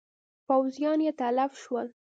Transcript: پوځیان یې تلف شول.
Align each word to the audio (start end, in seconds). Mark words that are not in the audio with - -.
پوځیان 0.47 0.99
یې 1.05 1.11
تلف 1.19 1.51
شول. 1.61 1.87